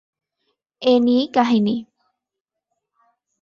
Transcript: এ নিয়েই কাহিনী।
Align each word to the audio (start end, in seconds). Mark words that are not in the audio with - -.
এ 0.81 0.93
নিয়েই 0.99 1.27
কাহিনী। 1.27 1.75